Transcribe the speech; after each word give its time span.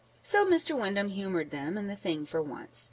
So 0.23 0.47
Mr. 0.47 0.75
Windham 0.75 1.09
humoured 1.09 1.51
them 1.51 1.77
in 1.77 1.85
the 1.85 1.95
thing 1.95 2.25
for 2.25 2.41
once. 2.41 2.79